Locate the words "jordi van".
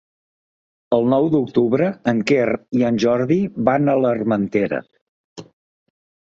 3.05-3.95